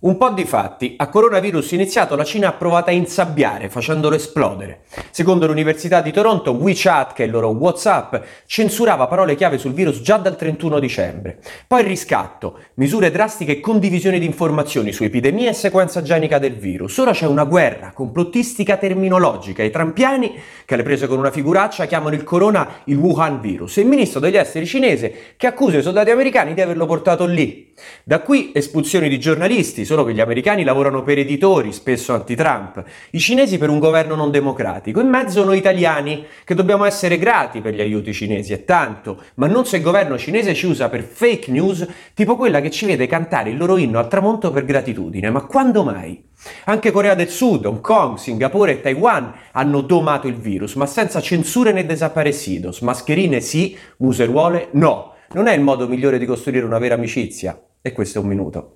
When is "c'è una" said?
17.10-17.42